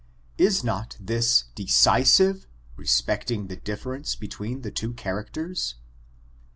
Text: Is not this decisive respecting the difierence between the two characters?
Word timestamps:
Is 0.39 0.63
not 0.63 0.97
this 0.99 1.43
decisive 1.53 2.47
respecting 2.75 3.45
the 3.45 3.57
difierence 3.57 4.19
between 4.19 4.61
the 4.61 4.71
two 4.71 4.93
characters? 4.93 5.75